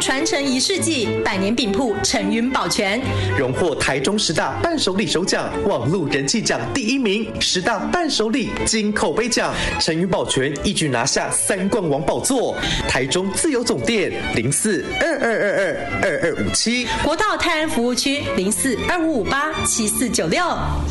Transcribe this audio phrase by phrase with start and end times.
[0.00, 2.98] 传承一世纪，百年饼铺陈云保全，
[3.38, 12.56] 荣获台中十大伴手礼首奖、网路人气奖第一名，十大伴手礼金口碑奖，陈云保全一举拿下三冠王宝座。
[12.88, 20.42] 台中自由总店零四二二二二二二五七，国道泰安服务区零四二五五八七四九六。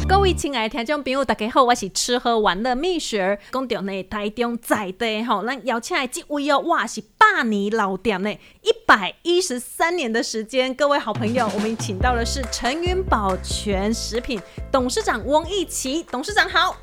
[0.07, 8.31] 各位亲爱的听众朋友，大家好，我是吃喝玩乐蜜雪儿，讲到呢台中在地吼，咱邀请来这位哦，哇是百年老店呢，
[8.61, 10.73] 一百一十三年的时间。
[10.73, 16.75] 各位好朋友， 我们请到的是陈云宝全食品董事长翁义奇，董事长好。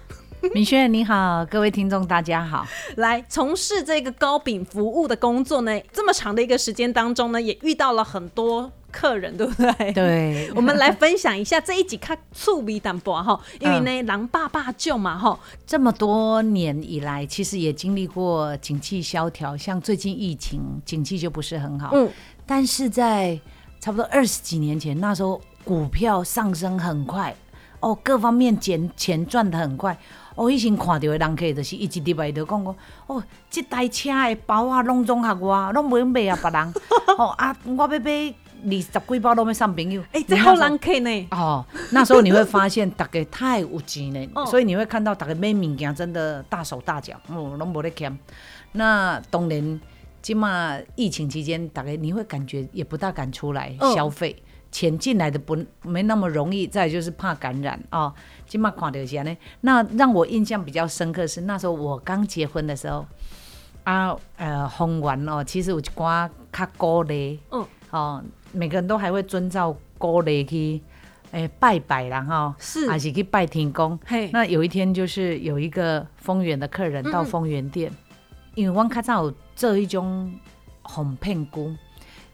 [0.54, 2.64] 米轩你好，各位听众大家好。
[2.96, 9.92] 来从事这个糕饼服务的工作呢，这么长的一个时间当中呢，也遇到了很多客人，对不对？
[9.92, 21.90] 对， 我们来分享一下这一集看醋米淡薄哈，因为呢，狼爸爸救嘛哈，这么多年以来，其实也经历过景气萧条，像最近疫情，景气就不是很好。
[21.92, 22.08] 嗯，
[22.46, 23.38] 但是在
[23.78, 27.34] 差不多二十几年前，那时候股票上升很快，
[27.80, 29.96] 哦，各方面钱钱赚的很快。
[30.34, 32.74] 哦，以前看到的人客就是一直礼拜就讲讲，
[33.06, 36.74] 哦，这台车的包啊，拢总合我，拢袂用卖啊别人。
[37.16, 40.02] 哦啊，我要买二十几包拢要送朋友。
[40.12, 41.28] 哎，这好难看呢。
[41.30, 48.16] 哦，那时候你会发现大家太有钱了， 所以你会看到大家买物件真的大手大脚，哦，拢无咧欠。
[48.72, 49.80] 那当然，
[50.22, 54.42] 起码疫情期间，大家你会感觉也不大敢出来消费。
[54.72, 58.12] 钱进来的不没那么容易，再就是怕感染哦。
[58.46, 63.06] 今嘛看到些呢，那让我印象比较深刻是那时候我刚结婚的时候
[63.84, 68.22] 啊，呃，红完哦，其实有一寡较高的，嗯，哦，
[68.56, 70.80] 每个人都还会遵照高的去
[71.32, 73.98] 诶拜拜啦哈，是还是去拜天公。
[74.06, 77.92] 嘿，那有一天就是有一个丰源的客人到丰源店，
[78.54, 80.32] 因为我较早有做一种
[80.82, 81.74] 红片菇。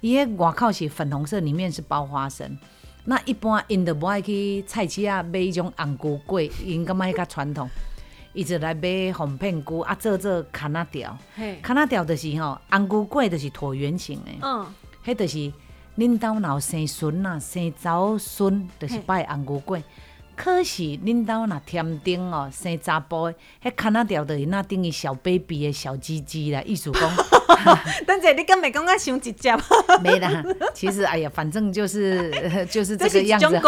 [0.00, 2.56] 伊个外口是粉红色，里面是包花生。
[3.04, 7.68] 那一般因都无爱去菜市啊买迄种红菇粿，因感觉迄较传统。
[8.34, 11.16] 伊就来买红片菇啊，做做卡那条。
[11.60, 14.30] 卡那条就是吼，红菇粿就是椭圆形的。
[14.40, 14.66] 嗯，
[15.04, 15.52] 迄就是
[15.96, 19.82] 恁兜若有生孙啊，生早孙，就是拜红牛粿。
[20.34, 27.10] 可是恁兜若添丁哦，生查甫的，迄卡那条就是那等于小 baby 的小鸡鸡啦，意思讲。
[28.06, 29.54] 等者你敢袂讲我伤直接？
[30.02, 30.42] 没啦，
[30.74, 32.30] 其实哎呀，反正就是
[32.70, 33.46] 就是这个样子。
[33.52, 33.62] 然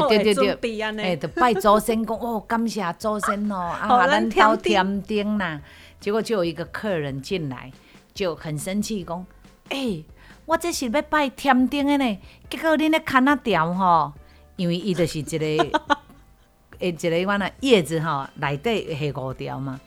[0.00, 5.60] 后对对对，哎，就拜祖先讲哦，感谢祖先哦，啊，咱挑添丁啦。
[6.00, 7.70] 结果就有一个客人进来，
[8.14, 9.24] 就很生气讲，
[9.68, 10.02] 哎，
[10.46, 12.18] 我这是要拜天顶的呢，
[12.48, 14.12] 结果恁咧砍那条吼，
[14.56, 15.80] 因为伊就是一个，
[16.80, 19.80] 诶，一个款啊叶子吼，内底下五条嘛，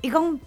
[0.00, 0.38] 伊讲。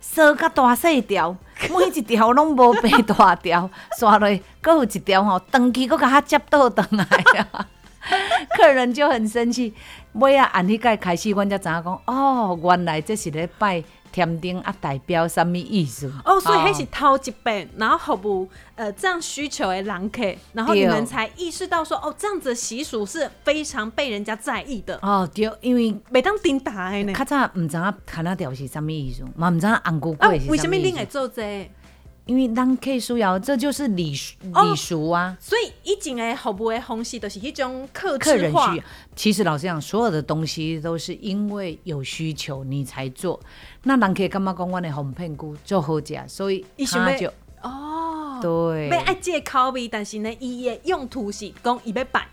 [0.00, 1.36] 烧甲大细条，
[1.68, 7.66] 每一条拢无白大条， 刷落，搁有一条吼，长期搁甲它接倒倒来啊！
[8.56, 9.74] 客人就很生气，
[10.14, 13.82] 尾啊按迄个开始，阮才知影讲，哦，原来这是咧拜。
[14.12, 16.12] 甜丁啊，代表什么意思？
[16.24, 24.98] 哦，所以还是头一遍，然后服务呃这样需求的人客，然后你们才意识到说，哦，这样子习俗是非常被人家在意的。
[25.02, 31.70] 哦，对，因为每当叮打呢，较早唔知影看那条是啥物意思，嘛唔知影红菇粿是为什么恁会做这？
[32.28, 35.34] 因为人客需要，这就是礼礼俗啊。
[35.40, 38.84] 所以以前的服务的方式都是一种客客人需要。
[39.16, 43.40] 其实老实讲，所有的东西都是因为有需求你才做。
[43.84, 52.28] 那人客干嘛讲我的红片菇做好食，所以他就哦，对，要爱借口味，但是呢，伊的用途是讲伊要拜，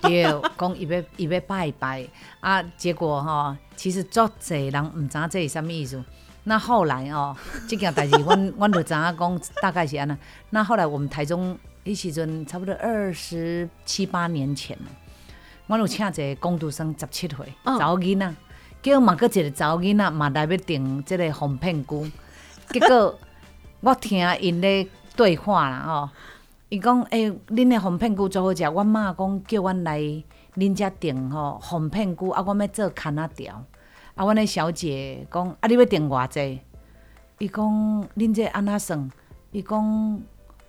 [0.00, 0.24] 对，
[0.58, 2.04] 讲伊要伊要拜拜
[2.40, 2.60] 啊。
[2.76, 6.02] 结果哈，其实做侪人唔知这是什么意思。
[6.50, 7.36] 那后来哦，
[7.68, 10.18] 这件代志， 阮阮就知影讲大概是安那。
[10.50, 14.86] 那后来我们台中迄时阵差不多二十七八年前了，
[15.68, 18.34] 我有请一个工读生十七岁查某囡仔，
[18.82, 22.04] 叫嘛个一个查某囡仔嘛来要订即个红片菇，
[22.70, 23.16] 结果
[23.82, 26.10] 我听因咧对话啦吼，
[26.68, 30.00] 伊讲诶，恁的红片菇做好食，阮妈讲叫阮来
[30.56, 33.64] 恁遮订吼红片菇，啊，阮要做牵仔条。
[34.20, 36.60] 啊，阮的小姐讲，啊，你要订偌济？
[37.38, 37.64] 伊讲，
[38.18, 39.10] 恁这安那算？
[39.50, 40.22] 伊讲，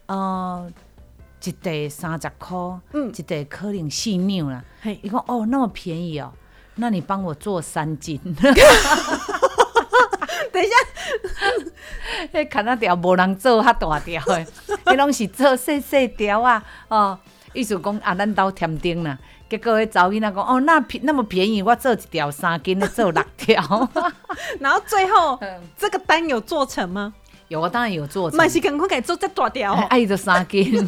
[0.06, 0.72] 呃，
[1.44, 4.64] 一袋三十箍，嗯，一袋可能四两啦。
[5.02, 6.32] 伊讲，哦，那么便宜哦，
[6.76, 8.18] 那你帮我做三斤。
[10.54, 10.74] 等一下，
[12.32, 14.46] 迄看那条无人做较大条的，
[14.86, 16.64] 迄拢是做细细条啊。
[16.88, 17.20] 哦，
[17.52, 19.20] 意思讲啊，咱兜添丁啦。
[19.52, 23.90] 结果迄查某囡仔讲哦，那便那么便宜，我做一条三斤，做六条。
[24.62, 25.38] 然后最后
[25.78, 27.14] 这个单有做成吗？
[27.50, 28.38] 有啊，当然有做成。
[28.38, 29.86] 嘛是赶快给做这大条哦。
[29.90, 30.88] 爱着三斤。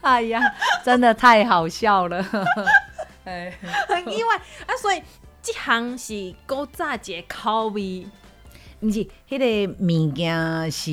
[0.00, 0.40] 哎呀，
[0.82, 2.24] 真的太好笑了。
[3.24, 3.52] 哎，
[3.88, 4.36] 很意外
[4.66, 4.72] 啊！
[4.80, 5.02] 所以
[5.42, 8.06] 这行是古早节口味，
[8.80, 10.90] 不是，迄个物件是，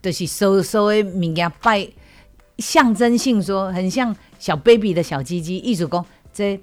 [0.00, 1.86] 就是收收的物件摆，
[2.60, 6.60] 象征性说，很像小 baby 的小鸡鸡，意思讲这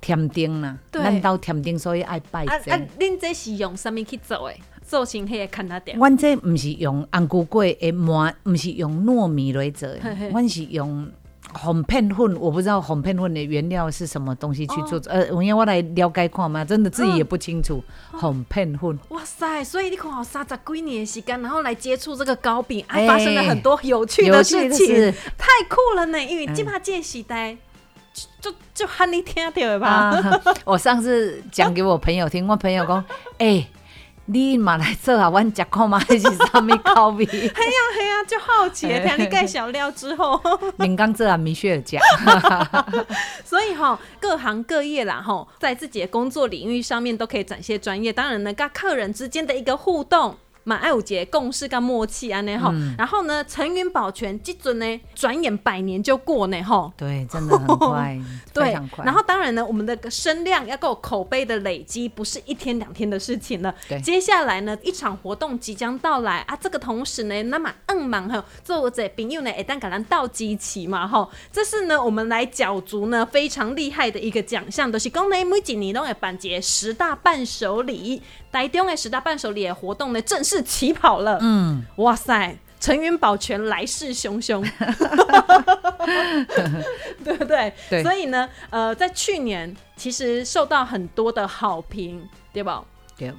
[0.00, 2.72] 甜丁啦，对咱兜甜丁，所以爱拜啊啊这。！
[2.98, 4.56] 恁这是用什么去做的？
[4.86, 5.98] 做成迄个看哪点。
[5.98, 9.86] 阮这毋是用红菇粿的糜，毋是用糯米来做
[10.30, 11.10] 阮是用
[11.54, 12.36] 红片粉。
[12.36, 15.00] 我不知道红片粉的原料是什么东西去做。
[15.06, 17.82] 呃，我要我来了解看嘛，真的自己也不清楚。
[18.12, 19.62] 红片粉，哇塞！
[19.62, 26.22] 所以你看好三十几年的时间，然后来接触这个糕饼，还哎发生了很多有趣的事情，太酷了呢！
[26.22, 27.56] 因为今嘛这个时代，
[28.12, 29.88] 就就就喊你听到的吧。
[29.88, 30.42] 啊！
[30.64, 33.04] 我上次讲给我朋友听，我朋友讲，
[33.38, 33.66] 哎、
[34.30, 37.24] 你嘛来做啊，阮食看嘛是啥物口味？
[37.24, 40.38] 嘿呀嘿呀，就好奇 听你盖小料之后，
[40.76, 41.98] 民刚做啊，米雪儿讲，
[43.42, 48.12] 所以哈，各行各业啦哈，在自己的工作领域上面都可以展现专业。
[48.12, 50.36] 当然呢，跟客人之间的一个互动。
[50.64, 58.18] 嘛，爱有节共识跟默契啊，呢吼，然后呢，陈云保全这尊呢，转眼百年就过呢哈，对，真的很快，
[58.52, 58.72] 对。
[59.04, 63.74] 然后当然呢，我们的声量要够口碑的累积，不是一天两天的事情了。
[63.88, 64.00] 对。
[64.00, 78.22] 接下来呢，一场活动即将到来啊，这个同时呢，那么嗯忙哈，做者朋友呢，一旦给咱到机器嘛哈，这是呢我们来角逐呢非常厉害的一个奖项，都、就是讲呢每几年都会办节十大伴手礼，
[78.52, 81.38] 台中的十大伴手礼的活动呢正式起跑了。
[81.40, 82.56] 嗯，哇塞！
[82.80, 84.62] 陈云保全来势汹汹，
[87.24, 87.72] 对不对？
[87.90, 92.84] 对所以呢，呃，在去年其实受到很多的好评，对吧？
[93.16, 93.32] 对。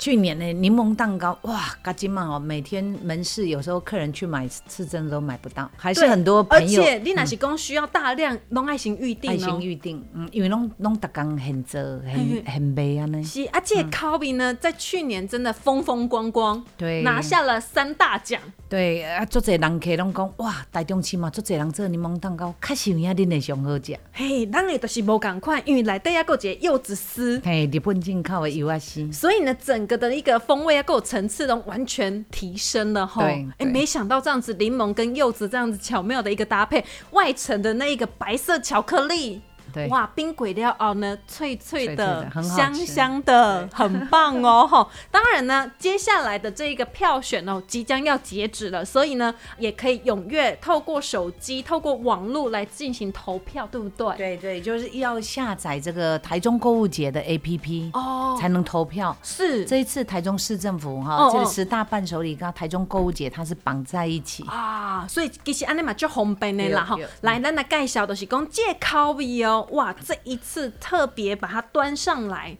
[0.00, 9.60] 去年的柠檬蛋糕，哇，嘎金嘛哦，每天门市有时候客人去买是真的都买不到，还是很多而朋友且你那是讲需要大量弄爱心预定爱哦心。
[9.60, 13.22] 预定，嗯，因为拢拢逐工很做，嘿很很美啊呢。
[13.22, 18.40] 是啊，这个 c o b 呢，在去年真的风风光光，对，拿下了三大奖。
[18.70, 23.98] 对啊，做侪人客拢讲，哇，大中市嘛，做侪人做柠檬蛋糕，确实有影恁的上好食。
[24.14, 27.38] 嘿，咱的就是无共款，因为内底啊有一个柚子丝。
[27.44, 33.22] 嘿，日本进口的柚啊丝，所以呢，整个的一个风味啊够层次都完全提升了哈。
[33.22, 39.40] 对哎，欸没想到这样子柠檬跟柚子这样子巧妙的一个搭配，外层的那一个白色巧克力。
[39.72, 44.88] 对，哇，冰鬼料哦呢，脆脆脆脆的，香香的，很棒哦 哈。
[45.10, 54.16] 当然呢，接下来的这一个票选哦，即将要截止了，所以呢，也可以踊跃透过手机、透过网络来进行投票，对不对？
[54.16, 59.16] 对对，就是要下载这个台中购物节的 APP 哦，才能投票。
[59.22, 64.44] 是这一次台中市政府哦哈，哦这个十大伴手礼跟台中购物节它是绑在一起。
[64.48, 66.96] 啊，所以其实安尼嘛就方便的啦哈。
[67.22, 72.56] 来，咱来介绍的是讲借口味哦，哇，这一次特别把它端上来，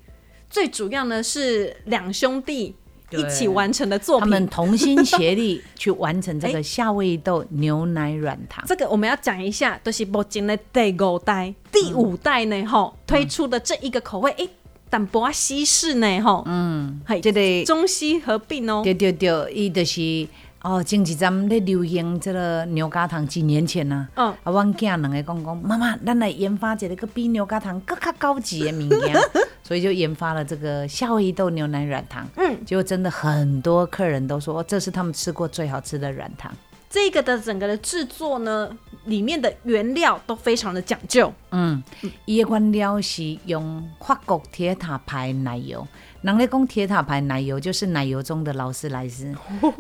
[0.49, 2.75] 最主要呢是两兄弟
[3.11, 4.47] 一起完成的作品他们。
[4.49, 8.65] 同心协力去完成这哎个夏威夷豆牛奶软糖。
[8.69, 14.49] 这个我们要讲一下，就是目前的第五代、第五代呢，吼、推出的这一个口味，诶、
[14.89, 20.29] 淡薄啊西式呢，吼，嗯，嘿，这个中西合并哦，对对对，伊就是
[20.63, 29.17] 哦，前一阵咧流行这个牛轧糖，几年前呐、嗯啊，阮囝两个讲讲，妈妈，咱来研发一个个比牛轧糖更较高级的物件，
[29.65, 32.29] 所以就研发了这个夏威夷豆牛奶软糖。
[32.37, 36.53] 嗯，结果真的很多客人都说，哦这是他们吃过最好吃的软糖。
[36.91, 38.69] 这个的整个的制作呢，
[39.05, 41.83] 里面的原料都非常的讲究，嗯，
[42.27, 45.87] 伊的原料是用法国铁塔牌奶油。
[46.23, 49.35] 人咧讲铁塔牌奶油就是奶油中的劳斯莱斯，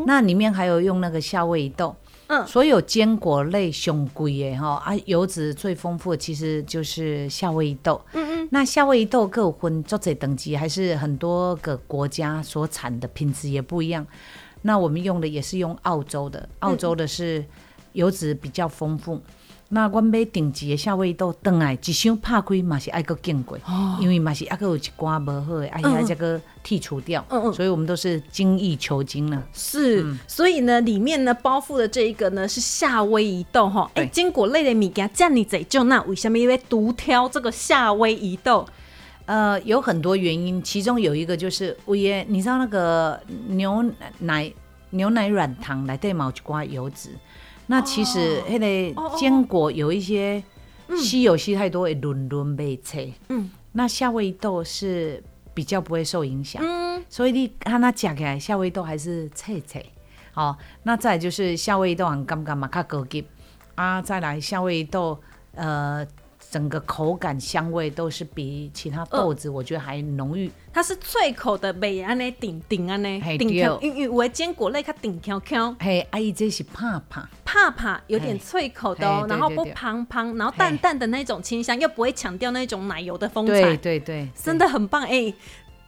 [0.06, 1.94] 那里面还有用那个夏威夷豆。
[2.28, 8.00] 嗯所有坚果类熊贵的哈啊，油脂最丰富的其实就是夏威夷豆。
[8.12, 14.06] 嗯嗯，那夏威夷豆各有分做这等级，还是很多个国家所产的品质也不一样。
[14.62, 17.44] 那我们用的也是用澳洲的，澳洲的是
[17.92, 19.20] 油脂比较丰富。
[19.72, 23.56] 那阮买顶级的夏威夷豆，倒来一箱拍开嘛是爱个见过，
[24.00, 29.40] 因为嘛是还佫有一寡无好的，哎呀这个剔除掉，嗯嗯所以我们都是精益求精了。
[29.52, 38.66] 是，所以呢，里面呢包覆的这一个呢是夏威夷豆哈，哎、对坚果类的物件这样子就那为什么因为独挑这个夏威夷豆？
[39.26, 43.84] 呃，有很多原因，其中有一个就是我也你知道那个牛
[44.18, 44.52] 奶
[44.90, 47.10] 牛奶软糖来对毛一寡油脂，
[47.70, 50.42] 那其实那哦哦个坚果有一些
[50.98, 55.22] 稀有稀太多会轮轮被切，嗯，那夏威夷豆是
[55.54, 56.60] 比较不会受影响。
[56.60, 59.88] 嗯，所以你看它吃起来夏威豆还是脆脆。
[60.32, 63.24] 好，那再来就是夏威豆很干干嘛较高级
[63.76, 65.16] 啊，再来夏威豆
[65.54, 66.04] 呃。
[66.50, 70.50] 整个口感香味都是比其他豆子，我觉得还浓郁。
[70.72, 85.34] 它是脆口的，袂安尼顶顶安尼，顶翘因为有的坚果类较顶翘翘，嘿，阿姨这是怕怕，怕怕有点脆口的哦，然后不对对对胖胖，然后淡淡的那种清香，又不会强调那种奶油的风对采，对对，真的很棒哎。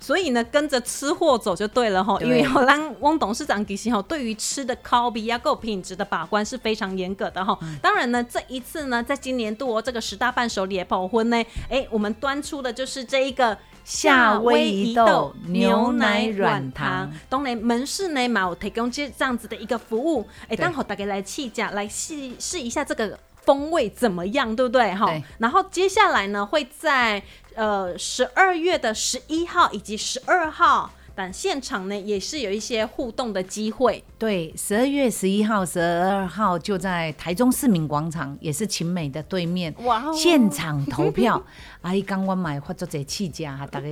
[0.01, 7.57] 所以呢，跟着吃货走就对了哈，因为好让汪董事长其实哈，对于吃的烤比呀够品质的把关是非常严格的哈。
[7.63, 11.41] 嗯当然呢，这一次呢，在今年度哦这个十大伴手礼的保婚呢，
[11.71, 13.57] 哎，我们端出的就是这一个。
[13.85, 24.95] 夏威夷豆牛奶软软糖糖，当然门市呢嘛有提供这这样子的一个服务，哎，对当好大家来试驾来试试一下这个风味怎么样，对不对？
[24.95, 27.23] 哈，然后接下来呢会在
[27.55, 30.91] 呃十二月的十一号以及十二号。
[31.15, 40.13] 但现场呢也是有一些互动的机会，对，十二月十一号、十二号就在台中市民广场，也是晴美的对面，哇哦。
[40.15, 41.43] 现场投票。
[41.83, 43.87] 阿 姨刚刚买发作者气价哈，大家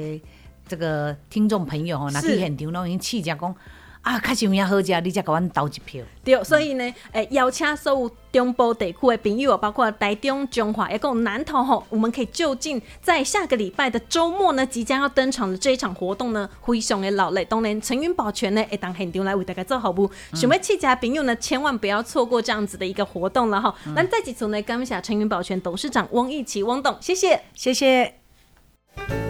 [0.66, 2.34] 这个听众朋友哦，那是。
[2.34, 3.54] 去现场拢已经气价讲
[4.02, 6.02] 啊，确实有影好食，你才给阮投一票。
[6.24, 17.44] 对，所以呢，诶、邀请所有中部地区的朋友，包括台中、中华，也有南投吼，我们可以就近在下个礼拜的周末呢，即将要登场的这一场活动呢，非常的老累。
[17.44, 20.10] 当然，陈云保全呢，会当现场来为大家做服务。
[20.34, 23.74] 想要去家朋友呢，千万不要错过这样子的一个活动了哈。
[23.94, 27.42] 那、再几次呢，感谢陈云保全董事长翁义奇翁董，谢谢。
[27.54, 28.19] 谢谢。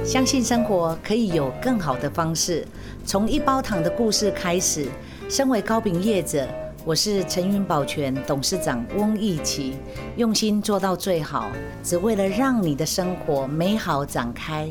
[0.05, 2.67] 相信生活可以有更好的方式，
[3.05, 4.89] 从一包糖的故事开始。
[5.29, 6.49] 身为糕饼业者，
[6.85, 9.77] 我是陈云保全董事长翁义奇，
[10.17, 11.49] 用心做到最好，
[11.85, 14.69] 只为了让你的生活美好展开。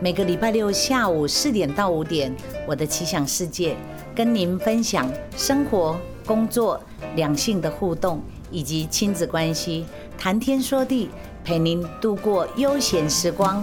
[0.00, 2.34] 每个礼拜六下午四点到五点，
[2.66, 3.76] 我的奇想世界
[4.14, 6.80] 跟您分享生活、工作、
[7.14, 9.84] 两性的互动以及亲子关系，
[10.16, 11.10] 谈天说地，
[11.44, 13.62] 陪您度过悠闲时光。